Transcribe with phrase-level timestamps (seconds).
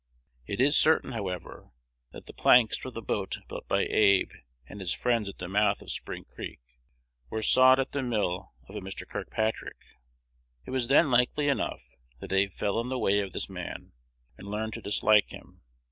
[0.47, 1.69] It is certain, however,
[2.11, 4.31] that the planks for the boat built by Abe
[4.67, 6.59] and his friends at the mouth of Spring Creek
[7.29, 9.07] were sawed at the mill of a Mr.
[9.07, 9.77] Kirkpatrick.
[10.65, 11.83] It was then, likely enough,
[12.19, 13.91] that Abe fell in the way of this man,
[14.39, 15.61] and learned to dislike him.